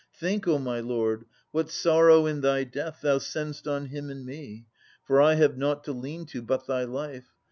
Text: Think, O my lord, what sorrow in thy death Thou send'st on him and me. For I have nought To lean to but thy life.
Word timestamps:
Think, 0.15 0.47
O 0.47 0.57
my 0.57 0.79
lord, 0.79 1.25
what 1.51 1.69
sorrow 1.69 2.25
in 2.25 2.41
thy 2.41 2.63
death 2.63 3.01
Thou 3.03 3.19
send'st 3.19 3.67
on 3.67 3.85
him 3.85 4.09
and 4.09 4.25
me. 4.25 4.65
For 5.05 5.21
I 5.21 5.35
have 5.35 5.57
nought 5.59 5.83
To 5.83 5.91
lean 5.93 6.25
to 6.25 6.41
but 6.41 6.65
thy 6.65 6.85
life. 6.85 7.27